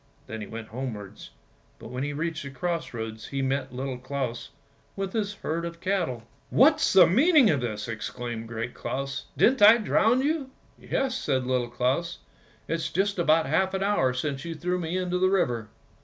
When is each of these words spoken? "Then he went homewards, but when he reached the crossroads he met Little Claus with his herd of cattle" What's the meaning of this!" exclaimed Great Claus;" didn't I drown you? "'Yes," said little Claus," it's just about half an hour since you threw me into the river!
"Then 0.25 0.41
he 0.41 0.47
went 0.47 0.69
homewards, 0.69 1.29
but 1.77 1.89
when 1.89 2.01
he 2.01 2.11
reached 2.11 2.41
the 2.41 2.49
crossroads 2.49 3.27
he 3.27 3.43
met 3.43 3.71
Little 3.71 3.99
Claus 3.99 4.49
with 4.95 5.13
his 5.13 5.35
herd 5.35 5.63
of 5.63 5.79
cattle" 5.79 6.23
What's 6.63 6.91
the 6.93 7.05
meaning 7.05 7.51
of 7.51 7.61
this!" 7.61 7.87
exclaimed 7.87 8.47
Great 8.47 8.73
Claus;" 8.73 9.25
didn't 9.37 9.61
I 9.61 9.77
drown 9.77 10.23
you? 10.23 10.49
"'Yes," 10.91 11.15
said 11.15 11.45
little 11.45 11.69
Claus," 11.69 12.17
it's 12.67 12.89
just 12.89 13.19
about 13.19 13.45
half 13.45 13.75
an 13.75 13.83
hour 13.83 14.11
since 14.11 14.43
you 14.43 14.55
threw 14.55 14.79
me 14.79 14.97
into 14.97 15.19
the 15.19 15.29
river! 15.29 15.69